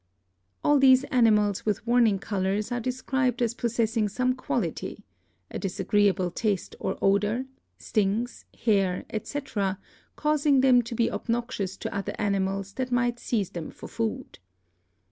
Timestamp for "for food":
13.69-14.39